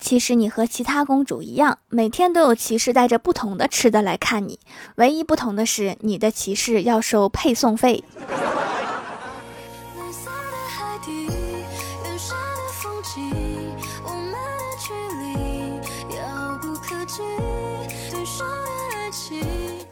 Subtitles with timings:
[0.00, 4.58] 其实你和其他公主一样，每天都有骑士带着不同的吃的来看你，
[4.94, 8.02] 唯一不同的是你的骑士要收配送费。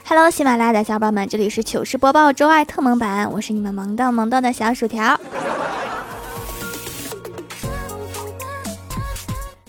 [0.09, 5.21] Hello，喜马拉雅的小伙伴们，这里是糗事播报周二特蒙版，我是你们萌到萌到的小薯条。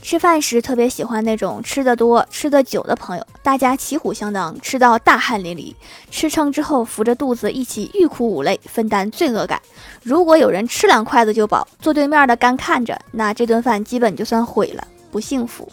[0.08, 5.76] 吃饭时特别喜欢那种吃的多、吃的久的朋友，大家旗鼓相当，吃到大汗淋漓，
[6.10, 9.62] 吃撑之后扶着肚子一起欲哭无泪，分担罪恶感。
[10.02, 15.70] 如果有人吃两筷子就饱，坐对面的干看着，那这顿饭基本就算毁了，不幸福。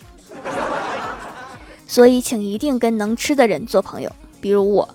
[1.87, 4.89] 所以，请一定跟能吃的人做朋友，比如我。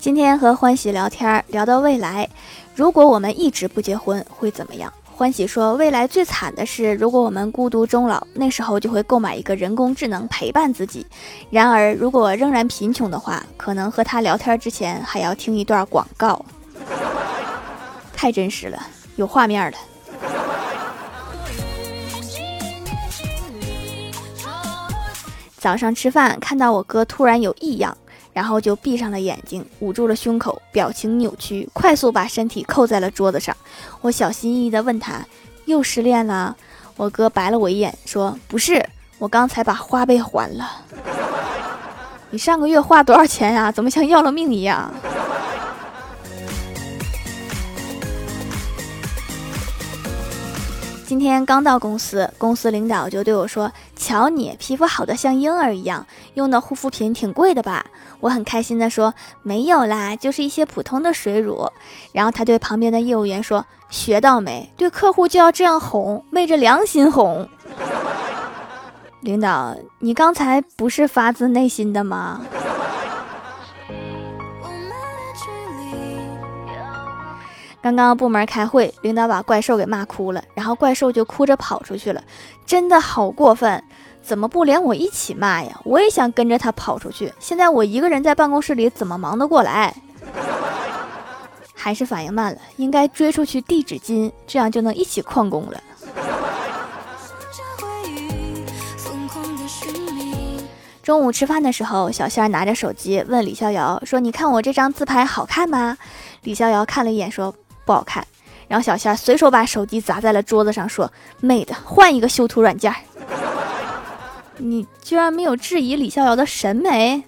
[0.00, 2.28] 今天和欢喜聊天，聊到未来。
[2.74, 4.92] 如果我们一直不结婚会怎么样？
[5.04, 11.06] 欢喜说，未来最惨的是，如果我们孤独终老，那时候就会购买一个人工智能陪伴自己。
[11.50, 16.42] 然而，如果仍然贫穷的话，可能和他聊天之前还要听一段广告。
[18.14, 18.82] 太真实了，
[19.16, 19.76] 有画面了。
[25.58, 27.94] 早上吃饭看到我哥突然有异样。
[28.32, 33.56] 然后就闭上了眼睛，捂住了胸口，表情扭曲，快速把身体扣在了桌子上。
[34.00, 35.26] 我小心翼翼地问他
[35.66, 36.56] ：“又失恋了？”
[36.96, 38.86] 我哥白了我一眼，说：“不是，
[39.18, 40.70] 我刚才把花呗还了。
[42.30, 43.72] ”你上个月花多少钱呀？
[43.72, 44.92] 怎么像要了命一样？
[51.04, 57.84] 今天刚到公司，公司领导就对我说：“瞧你皮肤好的像婴儿一样，用的护肤品挺贵的吧？”
[58.20, 61.70] 我很开心的说：“没有啦，就是一些普通的水乳。”
[62.12, 64.70] 然后他对旁边的业务员说：“学到没？
[64.76, 67.48] 对客户就要这样哄，昧着良心哄。
[69.20, 72.42] ”领导，你刚才不是发自内心的吗？
[77.82, 82.22] 刚刚部门开会，领导把怪兽给骂哭了，然后怪兽就哭着跑出去了，
[82.66, 83.82] 真的好过分！
[84.22, 85.80] 怎么不连我一起骂呀？
[85.84, 87.32] 我也想跟着他跑出去。
[87.38, 89.94] 现在我一个人在办公室里，怎么忙得过来？
[91.74, 95.80] 还是反应慢了，应该追出去递纸巾，这样就能一起旷工了。
[101.02, 105.96] 中午吃饭的时候，小仙儿拿着手机问李逍遥说：“你看我这张自拍好看吗？”
[106.44, 107.54] 李逍遥看了一眼说。
[107.86, 108.24] 不好看，
[108.68, 111.10] 然后小仙儿随手把手机砸在了桌子上，说
[111.40, 112.94] ：“妹的，换一个修图软件。”
[114.60, 117.22] 你居然没有质疑李逍遥的审美？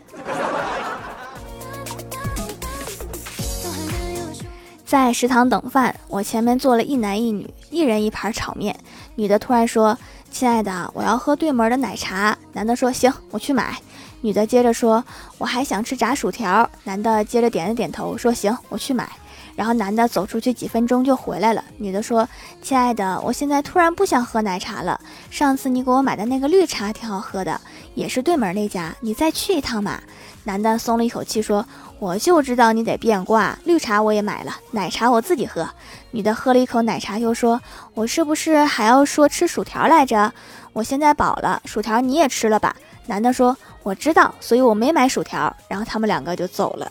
[4.85, 8.79] 在食堂等饭，我前面坐了一男一女，一人一盘炒面。
[9.15, 9.97] 女的突然说
[10.31, 13.79] ：“亲爱的，我要喝对门的奶茶。”男的说：“行，我去买。”
[14.21, 15.03] 女的接着说
[15.39, 19.11] ：“我还想吃炸薯条。”男的接着点了点头，说：“行，我去买。”
[19.55, 21.65] 然后男的走出去几分钟就回来了。
[21.79, 22.29] 女的说
[22.63, 25.01] ：“亲爱的，我现在突然不想喝奶茶了。
[25.31, 27.61] 上次你给我买的那个绿茶挺好喝的，
[27.95, 30.01] 也是对门那家，你再去一趟嘛。”
[30.45, 31.65] 男的松了一口气说
[32.01, 35.69] ：“我就知道你得变卦，绿茶我也买了，奶茶我自己喝。”
[36.11, 37.61] 女的喝了一口奶茶，又说
[37.95, 40.33] ：“我是不是还要说吃薯条来着？
[40.73, 42.75] 我现在饱了，薯条你也吃了吧？”
[43.07, 46.91] 男的说：“我知道，所以我没买薯条。”然后他们两个就走了。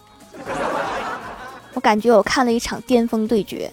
[1.73, 3.71] 我感觉我看了一场巅峰对决。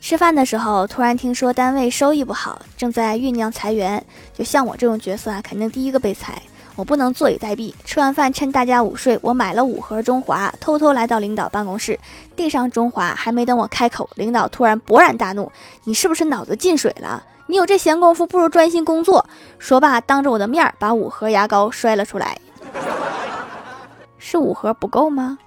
[0.00, 4.00] 吃饭的时候，突然听说单位收益不好，正在酝酿裁员。
[4.32, 6.40] 就像我这种角色啊，肯定第一个被裁。
[6.76, 7.74] 我不能坐以待毙。
[7.84, 11.98] 吃完饭，趁大家午睡，我买了五盒中华，偷偷来到领导办公室，
[12.36, 13.14] 递上中华。
[13.16, 15.50] 还没等我开口，领导突然勃然大怒
[15.82, 19.24] ：“你是不是脑子进水了？”你有这闲工夫，不如专心工作。
[19.58, 22.38] 说罢，当着我的面把五盒牙膏摔了出来。
[24.18, 25.38] 是五盒不够吗？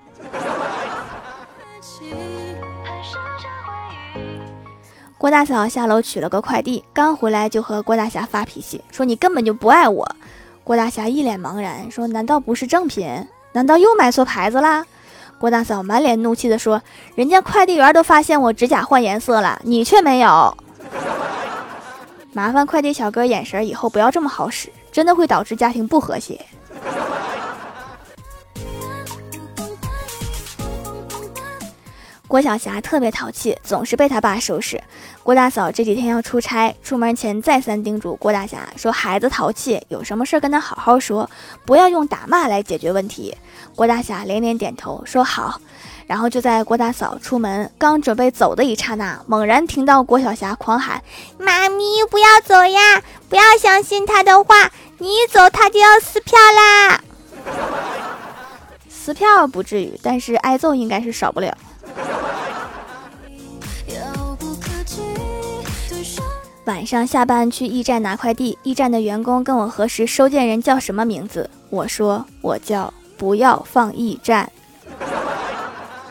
[5.17, 10.09] 郭大嫂下楼取了个快递，刚回来就和郭大侠发脾气，说你根本就不爱我。
[10.63, 13.27] 郭大侠一脸茫然，说难道不是正品？
[13.51, 14.85] 难道又买错牌子啦？
[15.37, 16.81] 郭大嫂满脸怒气的说，
[17.15, 20.55] 人家快递员都发现我指甲换颜色了，你却没有。
[22.31, 26.39] 麻烦快递小哥眼神以后不要这么好使，真的会导致家庭不和谐。
[32.27, 34.79] 郭晓霞特别淘气，总是被他爸收拾。
[35.23, 41.27] 郭大嫂这几天要出差，出门前再三叮嘱郭大侠说：“孩子淘气，有什么事跟他好好说，
[41.65, 43.35] 不要用打骂来解决问题。”
[43.75, 45.59] 郭大侠连连点头说：“好。”
[46.09, 51.03] 然后就在郭大嫂出门刚准备走的一刹那，猛然听到郭晓霞狂喊
[51.37, 53.03] ：“妈咪，不要走呀！
[53.29, 57.03] 不要相信他的话，你一走他就要撕票啦！”
[58.89, 61.55] 撕票不至于，但是挨揍应该是少不了。
[66.65, 74.51] 晚上下班去驿站拿快递，驿站的员工跟我核实收件人叫什么名字，我说我叫不要放驿站。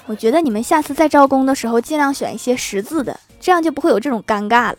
[0.09, 4.79] 我觉得你们下次在招工的时候尽量选一些识字的，这样就不会有这种尴尬了。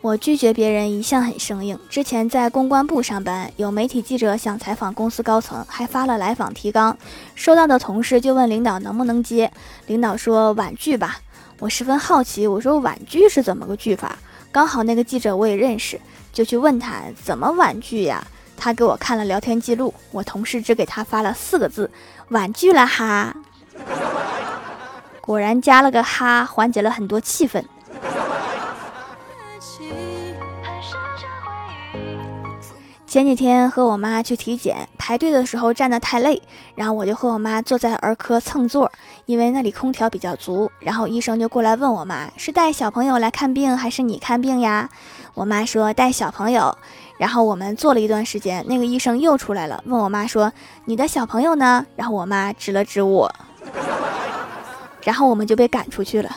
[0.00, 1.78] 我拒绝别人一向很生硬。
[1.90, 6.96] 之前在公关部上班，有媒体记者想采访公司高层，还发了来访提纲。
[7.34, 9.52] 收到的同事就问领导能不能接，
[9.88, 11.18] 领导说婉拒吧。
[11.58, 14.16] 我十分好奇，我说婉拒是怎么个拒法？
[14.50, 16.00] 刚好那个记者我也认识，
[16.32, 18.26] 就去问他怎么婉拒呀？
[18.58, 21.90] 他给我看了聊天记录，我同事只给他发了四个字：
[22.30, 23.34] 婉拒了哈。
[25.20, 27.62] 果然加了个哈，缓解了很多气氛。
[33.08, 36.42] 前几天和我妈去体检，排队的时候站得太累，
[36.74, 38.92] 然后我就和我妈坐在儿科蹭座，
[39.24, 40.70] 因为那里空调比较足。
[40.78, 44.90] 然后医生就过来问我妈：“是带小朋友来看病，还是你看病呀？”
[45.32, 46.76] 我妈说：“带小朋友。”
[47.16, 50.52] 然后我们坐了一段时间，那个医生又出来了，问我妈说
[50.84, 53.34] ：“你的小朋友呢？”然后我妈指了指我，
[55.02, 56.30] 然后我们就被赶出去了。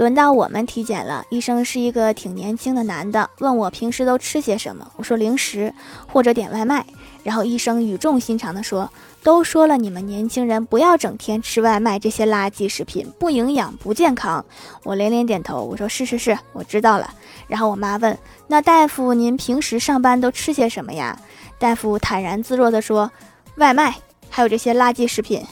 [0.00, 5.74] 轮到我们体检了，医生是一个挺年轻的男的，问我平时都吃些什么，我说零食
[6.06, 6.86] 或者点外卖。
[7.22, 8.90] 然后医生语重心长地说
[9.22, 14.42] ：“都说了，你们年轻人不要整天吃外卖这些垃圾食品，不营养不健康。”
[14.84, 17.12] 我连连点头，我说：“是是是，我知道了。”
[17.46, 18.18] 然后我妈问
[18.48, 21.14] ：“那大夫，您平时上班都吃些什么呀？”
[21.60, 23.12] 大夫坦然自若地说
[23.56, 23.94] ：“外卖，
[24.30, 25.44] 还有这些垃圾食品。”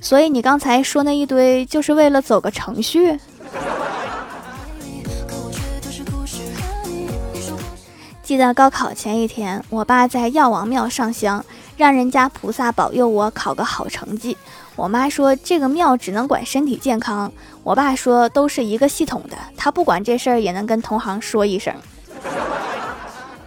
[0.00, 3.18] 所以你刚才说那一堆，就是为了走个程序。
[8.22, 11.44] 记得高考前一天，我爸在药王庙上香，
[11.76, 14.36] 让人家菩萨保佑我考个好成绩。
[14.76, 17.30] 我妈说这个庙只能管身体健康，
[17.62, 21.74] 我爸说都是一个系统的，他不管这事儿也能跟同行说一声。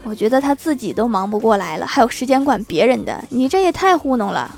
[0.04, 4.54] 我觉得他自己都忙不过来了，还有时间管别人的，你这也太糊弄了。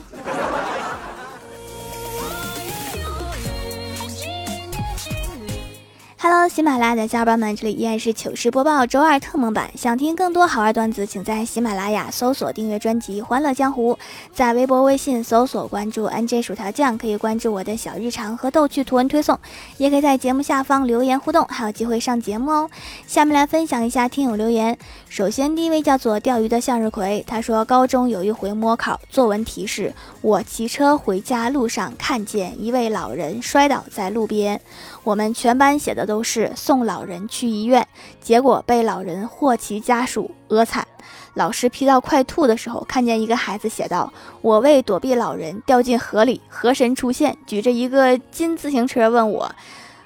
[6.28, 9.70] Hello，喜马拉雅的小伙伴们，这里依然是糗事播报周二特蒙版。
[9.78, 13.94] 想听更多好玩段子，请在喜马拉雅搜索订阅专辑《欢乐江湖》，
[14.34, 19.40] 在微博、微信搜索关注 NJ 薯条酱，可以关注我的小日常和逗趣图文推送，
[19.78, 22.72] 也可以在节目下方留言互动，还有机会上节目哦。
[23.06, 24.76] 下面来分享一下听友留言。
[25.08, 34.60] 首先，第一位叫做钓鱼的向日葵，他说高中有一回模考，作文题是：我骑车回家路上看见一位老人摔倒在路边。
[35.04, 37.86] 我们全班写的都都是送老人去医院，
[38.22, 40.88] 结果被老人或其家属讹惨。
[41.34, 49.52] 老师批到快吐的时候，看见一个孩子写道：“我为躲避老人掉进河里，河神出现，举着一个金自行车问我。”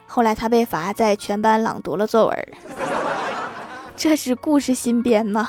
[0.08, 2.48] 后来他被罚在全班朗读了作文。
[3.96, 5.48] 这是故事新编吗？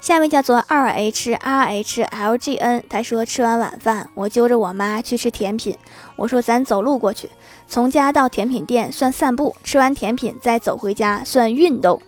[0.00, 5.76] 下面叫做二 h r h l g n，他说吃完晚饭，我揪着我妈去吃甜品。
[6.16, 7.28] 我说咱走路过去，
[7.66, 12.00] 从家到甜品店算散步，吃完甜品再走回家算运动。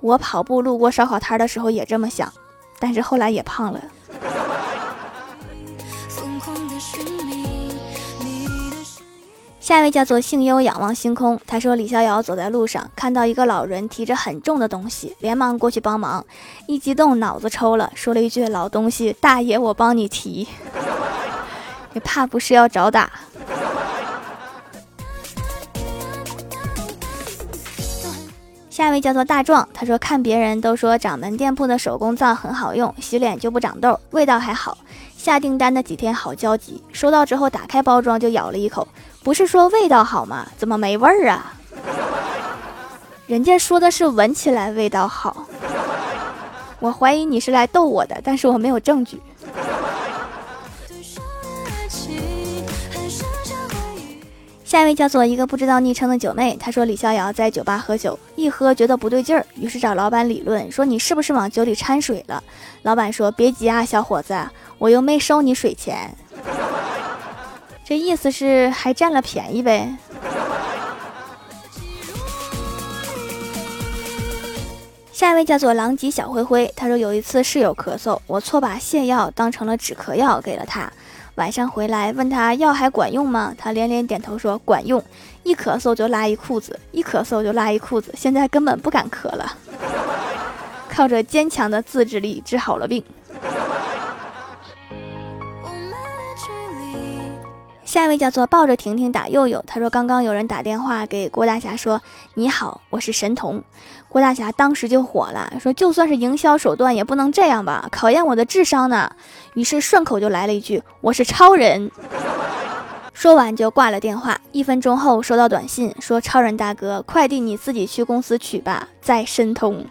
[0.00, 2.32] 我跑步路过烧烤摊的时候也这么想，
[2.78, 3.80] 但是后来也胖了。
[9.70, 16.26] 下一位叫做幸优仰望星空，他说李逍遥走在路上，看到一个老人提着很重的东西，连忙过去帮忙，
[16.66, 20.48] 一激动脑子抽了，说了一句：“老东西，大爷我帮你提。”
[21.94, 23.08] 你怕不是要找打？
[28.68, 34.76] 下一位叫做大壮，他说看别人都说掌门店铺的手工皂很好用，洗脸就不长痘，味道还好。
[35.20, 38.88] 下订单的几天好焦急，收到之后打开包装就咬了一口。
[39.22, 40.46] 不是说味道好吗？
[40.56, 41.52] 怎么没味儿啊？
[43.28, 45.46] 人家说的是闻起来味道好。
[46.80, 49.20] 我怀疑你是来逗我的，但是我没有证据。
[54.70, 62.40] 下一位叫做一个不知道昵称的九妹，她说李逍遥在酒吧喝酒，一喝觉得不对劲儿，于是找老板理论，说你是不是往酒里掺水了？
[62.82, 64.38] 老板说别急啊，小伙子，
[64.78, 66.14] 我又没收你水钱。
[67.84, 69.92] 这意思是还占了便宜呗。
[75.10, 80.88] 下一位叫做狼藉小灰灰，他说有一次室友咳嗽，我错把泻药当成了止咳药给了他。
[81.36, 83.54] 晚上回来问他药还管用吗？
[83.56, 85.02] 他连连点头说管用，
[85.42, 89.56] 一咳嗽就拉一裤子，一咳嗽就拉一裤子，现在根本不敢咳了，
[90.88, 93.02] 靠着坚强的自制力治好了病。
[97.90, 102.00] 下一位叫做抱着婷婷打佑佑，他说刚刚有人打电话给郭大侠说
[102.34, 103.60] 你好，我是神童。
[104.08, 109.10] 郭大侠当时就火了，说就算是营销手段也不能这样吧，考验我的智商呢。
[109.54, 111.90] 于是顺口就来了一句我是超人。
[113.12, 114.40] 说完就挂了电话。
[114.52, 119.84] 一分钟后收到短信说超人大哥，快递你自己去公司取吧，在申通。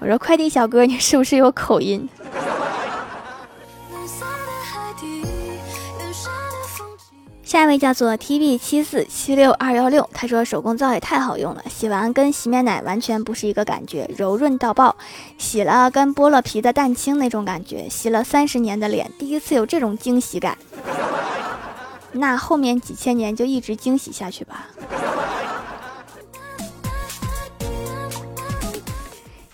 [0.00, 2.08] 我说快递小哥你是不是有口音？
[7.48, 14.94] 下一位叫做 T B 七四七六二幺六，他说手工皂也太好用了，洗完跟洗面奶完全不是一个感觉，柔润到爆，
[15.38, 20.58] 洗了跟剥了皮的蛋清那种感觉，洗了三十年的脸，第一次有这种惊喜感。
[22.12, 24.66] 那后面几千年就一直惊喜下去吧。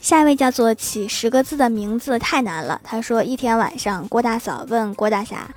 [0.01, 5.49] 下一位叫做起十个字的名字太难了，他说一天晚上，郭大嫂问郭大侠：“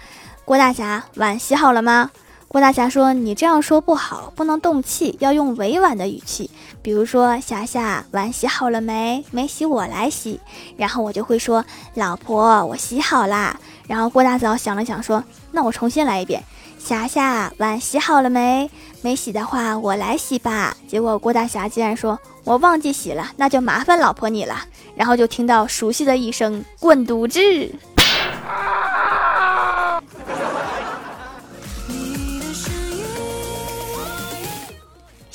[0.45, 2.11] 郭大侠，碗洗好了吗？”
[2.49, 6.49] 郭大侠说：“你这样说不好，不能动气，要用委婉的语气，
[6.81, 9.23] 比如说，霞霞，碗洗好了没？
[9.31, 10.39] 没洗，我来洗。
[10.77, 11.63] 然后我就会说，
[11.95, 13.59] 老婆，我洗好啦。
[13.85, 16.41] 然后郭大嫂想了想，说，那我重新来一遍，
[16.79, 18.69] 霞霞，碗洗好了没？
[19.01, 20.75] 没洗的话，我来洗吧。
[20.87, 24.55] 结果郭大侠竟然说，我忘记洗了，那就麻烦老婆你了。
[24.95, 27.41] 然后就听到熟悉的一声滚犊子。”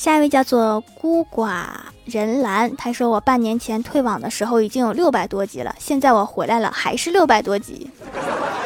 [0.03, 1.63] 下一位叫做孤寡
[2.07, 7.89] 人兰，他说我半年前退网的时候已经有六百多集了，现在我回来了还是六百多集，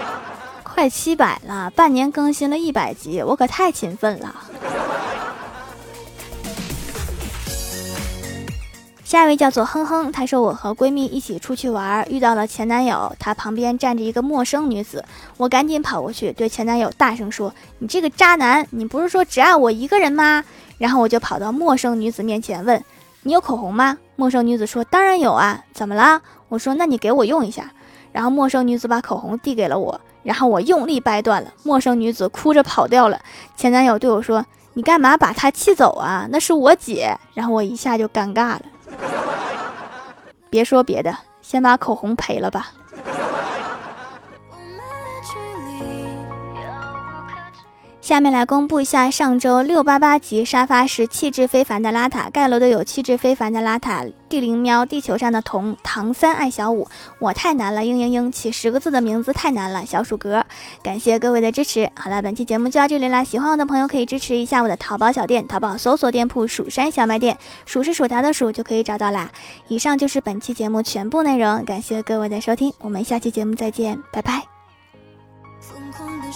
[0.64, 4.34] 快七百了，半年更新了一百集，我可太勤奋了。
[9.06, 15.04] 下一位叫做哼哼，她说我和闺蜜一起出去玩，遇到了前男友，他旁边站着一个陌生女子，
[15.36, 20.42] 我赶紧跑过去对前男友大声说：“你这个渣男，你不是说只爱我一个人吗？”
[20.76, 22.82] 然后我就跑到陌生女子面前问
[23.22, 26.20] ：“你有口红吗？”陌生女子说：“当然有啊，怎么啦？”
[26.50, 27.70] 我说：“那你给我用一下。”
[28.10, 33.20] 然后陌生女子把口红递给了我，然后我用力掰断了，陌生女子哭着跑掉了。
[33.56, 34.44] 前男友对我说
[34.74, 36.26] ：“你干嘛把她气走啊？
[36.32, 38.62] 那是我姐。”然后我一下就尴尬了。
[40.56, 42.72] 别说别的，先把口红赔了吧。
[48.06, 56.86] 下面来公布一下上周六八八级沙发是气质非凡的邋遢，盖楼的有气质非凡的邋遢、地灵喵、地球上的童、唐三、爱小五、
[57.18, 60.46] 我太难了、嘤嘤嘤，起十个字的名字太难了、小鼠哥，
[60.84, 61.90] 感谢各位的支持。
[61.96, 67.36] 好了，本期节目就到这里啦，喜欢我的朋友可以支持一下我的淘宝小店，淘宝搜索店铺“蜀山小卖店”，
[67.66, 69.32] 数是薯条的数就可以找到啦。
[69.66, 74.44] 以上就是本期节目全部内容，感谢各位的收听，我们下期节目再见，拜拜。
[75.60, 76.26] 疯狂的